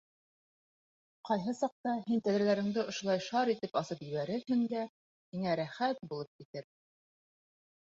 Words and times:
Ҡайһы 1.29 1.53
саҡта 1.59 1.93
һин 2.07 2.23
тәҙрәләреңде 2.29 2.87
ошолай 2.95 3.23
шар 3.29 3.55
итеп 3.57 3.79
асып 3.85 4.05
ебәрерһең 4.09 4.67
дә, 4.75 4.85
һиңә 5.35 5.59
рәхәт 5.65 6.07
булып 6.13 6.39
китер... 6.43 6.73